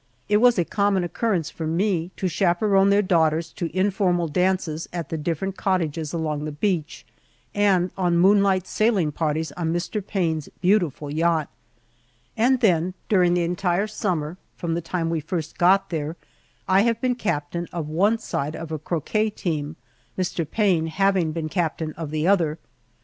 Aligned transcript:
It 0.27 0.37
was 0.37 0.57
a 0.57 0.65
common 0.65 1.03
occurrence 1.03 1.51
for 1.51 1.67
me 1.67 2.09
to 2.17 2.27
chaperon 2.27 2.89
their 2.89 3.03
daughters 3.03 3.51
to 3.53 3.69
informal 3.71 4.27
dances 4.27 4.89
at 4.91 5.09
the 5.09 5.15
different 5.17 5.57
cottages 5.57 6.11
along 6.11 6.43
the 6.45 6.51
beach, 6.51 7.05
and 7.53 7.91
on 7.95 8.17
moonlight 8.17 8.65
sailing 8.65 9.11
parties 9.11 9.51
on 9.51 9.71
Mr. 9.71 10.03
Payne's 10.03 10.49
beautiful 10.59 11.11
yacht, 11.13 11.49
and 12.35 12.61
then, 12.61 12.95
during 13.09 13.35
the 13.35 13.43
entire 13.43 13.85
summer, 13.85 14.37
from 14.57 14.73
the 14.73 14.81
time 14.81 15.11
we 15.11 15.19
first 15.19 15.59
got 15.59 15.91
there, 15.91 16.15
I 16.67 16.81
have 16.81 16.99
been 16.99 17.13
captain 17.13 17.67
of 17.71 17.87
one 17.87 18.17
side 18.17 18.55
of 18.55 18.71
a 18.71 18.79
croquet 18.79 19.29
team, 19.29 19.75
Mr. 20.17 20.49
Payne 20.49 20.87
having 20.87 21.31
been 21.31 21.47
captain 21.47 21.93
of 21.93 22.09
the 22.09 22.25
other. 22.27 22.57